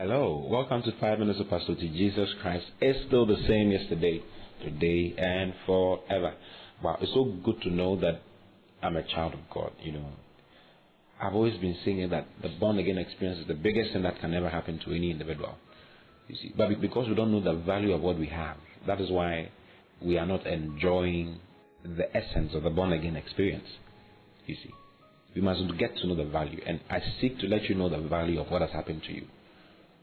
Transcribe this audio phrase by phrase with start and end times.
[0.00, 2.64] Hello, welcome to Five Minutes of Pastor to Jesus Christ.
[2.80, 4.22] It's still the same yesterday,
[4.64, 6.32] today, and forever.
[6.82, 8.22] Wow, it's so good to know that
[8.82, 10.06] I'm a child of God, you know.
[11.20, 14.32] I've always been saying that the born again experience is the biggest thing that can
[14.32, 15.56] ever happen to any individual.
[16.28, 18.56] You see, but because we don't know the value of what we have,
[18.86, 19.50] that is why
[20.00, 21.40] we are not enjoying
[21.84, 23.68] the essence of the born again experience.
[24.46, 24.70] You see,
[25.34, 28.08] we must get to know the value, and I seek to let you know the
[28.08, 29.26] value of what has happened to you.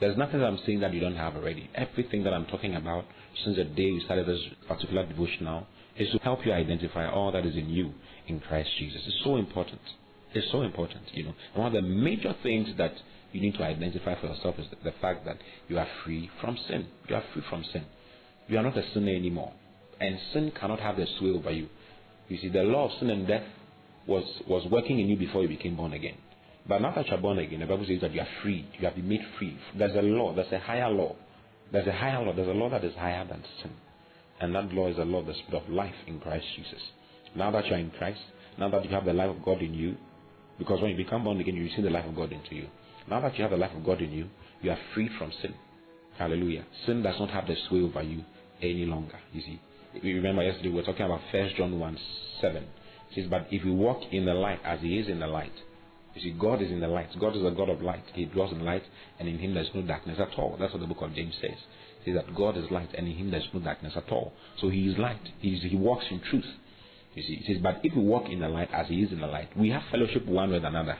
[0.00, 1.68] There's nothing that I'm saying that you don't have already.
[1.74, 3.04] Everything that I'm talking about
[3.44, 5.66] since the day you started this particular devotion now
[5.98, 7.92] is to help you identify all that is in you
[8.28, 9.02] in Christ Jesus.
[9.06, 9.80] It's so important.
[10.34, 11.34] It's so important, you know.
[11.54, 12.92] And one of the major things that
[13.32, 15.38] you need to identify for yourself is the fact that
[15.68, 16.86] you are free from sin.
[17.08, 17.84] You are free from sin.
[18.46, 19.52] You are not a sinner anymore.
[20.00, 21.68] And sin cannot have the sway over you.
[22.28, 23.44] You see, the law of sin and death
[24.06, 26.16] was, was working in you before you became born again.
[26.68, 28.68] But now that you are born again, the Bible says that you are free.
[28.78, 29.58] You have been made free.
[29.76, 30.34] There's a law.
[30.34, 31.16] There's a higher law.
[31.72, 32.34] There's a higher law.
[32.34, 33.72] There's a law that is higher than sin.
[34.40, 36.80] And that law is the law of the Spirit of life in Christ Jesus.
[37.34, 38.20] Now that you are in Christ,
[38.58, 39.96] now that you have the life of God in you,
[40.58, 42.66] because when you become born again, you receive the life of God into you.
[43.08, 44.28] Now that you have the life of God in you,
[44.60, 45.54] you are free from sin.
[46.18, 46.64] Hallelujah.
[46.84, 48.24] Sin does not have the sway over you
[48.60, 49.18] any longer.
[49.32, 49.60] You see.
[50.02, 51.98] You remember yesterday we were talking about First John 1
[52.40, 52.62] 7.
[52.62, 52.68] It
[53.14, 55.52] says, But if we walk in the light as he is in the light,
[56.18, 57.08] you see, God is in the light.
[57.20, 58.04] God is a God of light.
[58.14, 58.82] He dwells in light,
[59.18, 60.56] and in him there's no darkness at all.
[60.58, 61.50] That's what the book of James says.
[61.52, 64.32] It says that God is light, and in him there's no darkness at all.
[64.60, 65.20] So he is light.
[65.40, 66.46] He, is, he walks in truth.
[67.14, 69.20] You see, it says, But if we walk in the light as he is in
[69.20, 70.98] the light, we have fellowship one with another.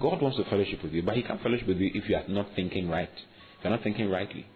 [0.00, 2.24] God wants to fellowship with you, but he can't fellowship with you if you are
[2.28, 3.10] not thinking right.
[3.58, 4.46] If you're not thinking rightly.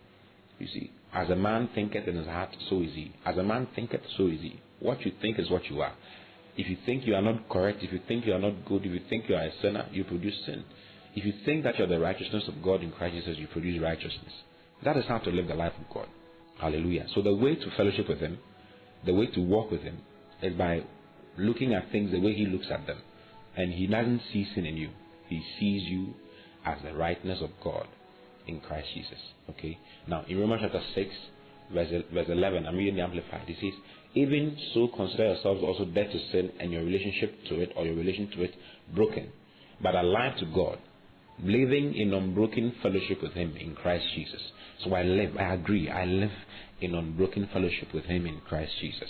[0.59, 3.13] You see, as a man thinketh in his heart, so is he.
[3.27, 4.61] As a man thinketh, so is he.
[4.81, 5.93] What you think is what you are.
[6.57, 8.93] If you think you are not correct, if you think you are not good, if
[8.93, 10.65] you think you are a sinner, you produce sin.
[11.17, 13.81] If you think that you are the righteousness of God in Christ Jesus, you produce
[13.81, 14.33] righteousness.
[14.85, 16.09] That is how to live the life of God.
[16.61, 17.07] Hallelujah.
[17.15, 18.39] So the way to fellowship with Him,
[19.05, 19.99] the way to walk with Him,
[20.43, 20.83] is by
[21.37, 22.99] looking at things the way He looks at them.
[23.57, 24.91] And He doesn't see sin in you.
[25.29, 26.15] He sees you
[26.65, 27.87] as the rightness of God
[28.47, 29.19] in Christ Jesus.
[29.51, 29.79] Okay?
[30.07, 31.11] Now, in Romans chapter 6,
[31.73, 33.49] verse, verse 11, I'm reading the Amplified.
[33.49, 33.79] It says,
[34.15, 37.95] Even so, consider yourselves also dead to sin and your relationship to it or your
[37.95, 38.55] relation to it
[38.95, 39.31] broken,
[39.83, 40.79] but alive to God,
[41.43, 44.41] living in unbroken fellowship with Him in Christ Jesus.
[44.85, 46.33] So I live, I agree, I live
[46.81, 49.09] in unbroken fellowship with Him in Christ Jesus.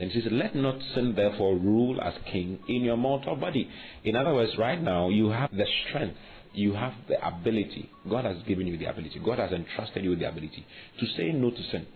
[0.00, 3.68] And he says, Let not sin therefore rule as king in your mortal body.
[4.04, 6.16] In other words, right now you have the strength,
[6.54, 7.90] you have the ability.
[8.08, 9.20] God has given you the ability.
[9.24, 10.66] God has entrusted you with the ability
[11.00, 11.86] to say no to sin.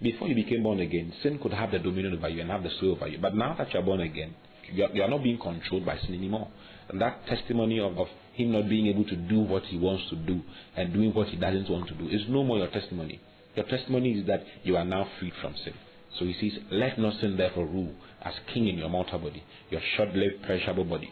[0.00, 2.70] Before you became born again, sin could have the dominion over you and have the
[2.78, 3.18] sway over you.
[3.18, 4.34] But now that you are born again,
[4.72, 6.48] you are, you are not being controlled by sin anymore.
[6.88, 10.16] And that testimony of, of him not being able to do what he wants to
[10.16, 10.40] do
[10.76, 13.20] and doing what he doesn't want to do is no more your testimony.
[13.56, 15.74] Your testimony is that you are now freed from sin.
[16.18, 19.80] So he says, Let not sin therefore rule as king in your mortal body, your
[19.96, 21.10] short lived, perishable bodies.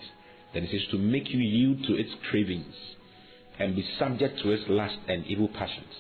[0.57, 2.75] Then he says, To make you yield to its cravings
[3.59, 5.93] and be subject to its lust and evil passions.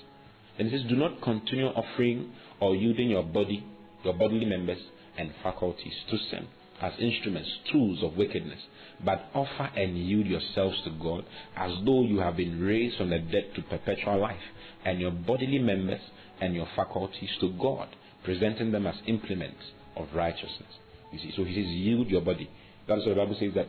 [0.56, 3.62] Then he says, Do not continue offering or yielding your body,
[4.02, 4.78] your bodily members
[5.18, 6.48] and faculties to sin
[6.80, 8.60] as instruments, tools of wickedness,
[9.04, 13.18] but offer and yield yourselves to God as though you have been raised from the
[13.18, 14.40] dead to perpetual life,
[14.86, 16.00] and your bodily members
[16.40, 17.88] and your faculties to God
[18.24, 19.64] presenting them as implements
[19.96, 20.72] of righteousness.
[21.12, 22.48] You see, so he says, yield your body.
[22.88, 23.68] That's what the Bible says that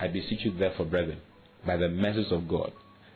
[0.00, 1.20] I beseech you therefore, brethren,
[1.66, 2.72] by the mercies of God,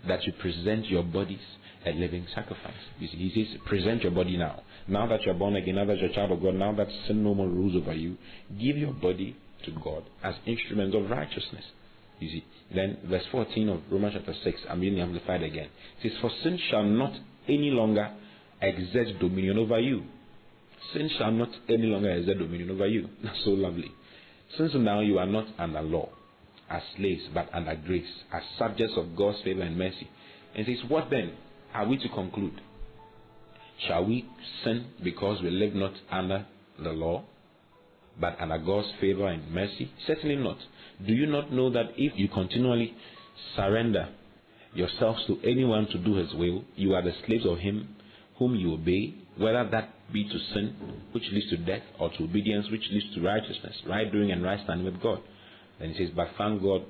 [0.07, 1.41] that you present your bodies
[1.87, 2.73] a living sacrifice.
[2.99, 4.63] You see, he says, present your body now.
[4.89, 7.23] Now that you're born again, now that you're a child of God, now that sin
[7.23, 8.17] no more rules over you,
[8.59, 11.65] give your body to God as instruments of righteousness.
[12.21, 15.69] You see, then verse 14 of Romans chapter 6, I'm reading amplified again.
[16.03, 17.13] It says, For sin shall not
[17.49, 18.11] any longer
[18.63, 20.05] exert dominion over you
[20.93, 23.09] sin shall not any longer exert dominion over you.
[23.25, 23.91] That's so lovely.
[24.59, 26.09] Since now you are not under law,
[26.71, 30.09] as slaves, but under grace, as subjects of God's favor and mercy.
[30.55, 31.33] And says, What then
[31.75, 32.61] are we to conclude?
[33.87, 34.25] Shall we
[34.63, 36.47] sin because we live not under
[36.83, 37.25] the law,
[38.21, 39.91] but under God's favor and mercy?
[40.07, 40.59] Certainly not.
[41.05, 42.95] Do you not know that if you continually
[43.57, 44.09] surrender
[44.75, 47.97] yourselves to anyone to do his will, you are the slaves of him
[48.39, 50.75] whom you obey, whether that be to sin,
[51.13, 54.61] which leads to death, or to obedience, which leads to righteousness, right doing and right
[54.65, 55.21] standing with God.
[55.79, 56.85] Then he says, But thank God,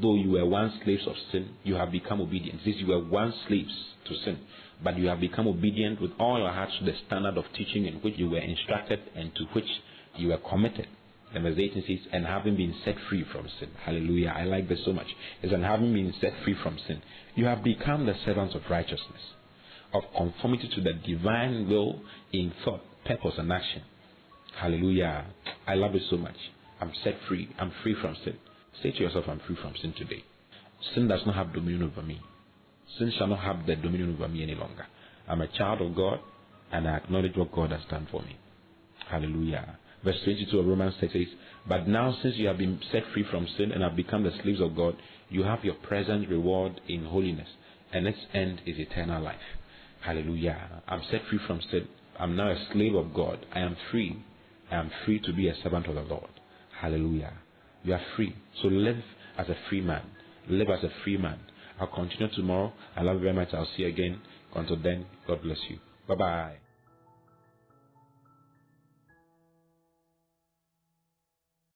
[0.00, 2.60] though you were once slaves of sin, you have become obedient.
[2.64, 3.72] Says you were once slaves
[4.08, 4.38] to sin,
[4.82, 7.94] but you have become obedient with all your hearts to the standard of teaching in
[7.96, 9.68] which you were instructed and to which
[10.16, 10.86] you were committed.
[11.34, 13.70] And verse 18 says, and having been set free from sin.
[13.84, 14.34] Hallelujah.
[14.36, 15.06] I like this so much.
[15.42, 17.00] Is and having been set free from sin
[17.34, 19.22] You have become the servants of righteousness,
[19.94, 22.00] of conformity to the divine will
[22.32, 23.82] in thought, purpose, and action.
[24.60, 25.24] Hallelujah.
[25.66, 26.36] I love it so much.
[26.82, 27.48] I'm set free.
[27.60, 28.36] I'm free from sin.
[28.82, 30.24] Say to yourself, I'm free from sin today.
[30.96, 32.20] Sin does not have dominion over me.
[32.98, 34.84] Sin shall not have the dominion over me any longer.
[35.28, 36.18] I'm a child of God
[36.72, 38.36] and I acknowledge what God has done for me.
[39.08, 39.78] Hallelujah.
[40.02, 41.26] Verse 22 of Romans 6 says,
[41.68, 44.60] But now since you have been set free from sin and have become the slaves
[44.60, 44.96] of God,
[45.28, 47.48] you have your present reward in holiness,
[47.92, 49.36] and its end is eternal life.
[50.00, 50.82] Hallelujah.
[50.88, 51.86] I'm set free from sin.
[52.18, 53.46] I'm now a slave of God.
[53.54, 54.20] I am free.
[54.68, 56.28] I am free to be a servant of the Lord.
[56.82, 57.32] Hallelujah.
[57.84, 58.34] You are free.
[58.60, 58.98] So live
[59.38, 60.02] as a free man.
[60.48, 61.38] Live as a free man.
[61.78, 62.72] I'll continue tomorrow.
[62.96, 63.54] I love you very much.
[63.54, 64.20] I'll see you again.
[64.56, 65.78] Until then, God bless you.
[66.08, 66.71] Bye bye.